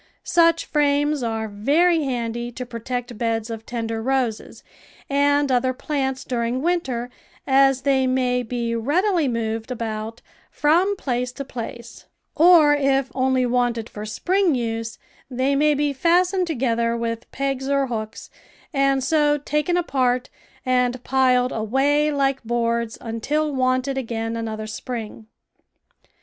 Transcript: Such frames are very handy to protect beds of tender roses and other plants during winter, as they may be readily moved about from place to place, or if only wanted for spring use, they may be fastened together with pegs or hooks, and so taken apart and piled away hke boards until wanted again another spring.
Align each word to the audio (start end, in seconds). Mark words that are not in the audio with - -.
Such 0.23 0.65
frames 0.65 1.21
are 1.21 1.47
very 1.47 2.01
handy 2.03 2.51
to 2.53 2.65
protect 2.65 3.19
beds 3.19 3.51
of 3.51 3.67
tender 3.67 4.01
roses 4.01 4.63
and 5.11 5.51
other 5.51 5.73
plants 5.73 6.23
during 6.23 6.63
winter, 6.63 7.11
as 7.45 7.83
they 7.83 8.07
may 8.07 8.41
be 8.41 8.73
readily 8.75 9.27
moved 9.27 9.69
about 9.69 10.23
from 10.49 10.95
place 10.95 11.31
to 11.33 11.45
place, 11.45 12.05
or 12.35 12.73
if 12.73 13.11
only 13.13 13.45
wanted 13.45 13.87
for 13.87 14.03
spring 14.07 14.55
use, 14.55 14.97
they 15.29 15.55
may 15.55 15.75
be 15.75 15.93
fastened 15.93 16.47
together 16.47 16.97
with 16.97 17.31
pegs 17.31 17.69
or 17.69 17.85
hooks, 17.85 18.31
and 18.73 19.03
so 19.03 19.37
taken 19.37 19.77
apart 19.77 20.31
and 20.65 21.03
piled 21.03 21.51
away 21.51 22.09
hke 22.11 22.39
boards 22.43 22.97
until 23.01 23.53
wanted 23.53 23.99
again 23.99 24.35
another 24.35 24.65
spring. 24.65 25.27